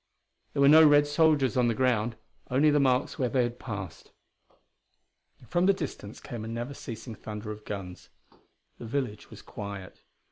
[0.53, 2.15] There were no Red soldiers on the ground
[2.49, 4.11] only the marks where they had passed.
[5.47, 8.09] From the distance came a never ceasing thunder of guns.
[8.79, 10.01] The village was quiet.